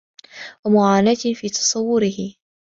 [0.65, 2.35] وَمُعَانَاةٍ فِي تَصَوُّرِهِ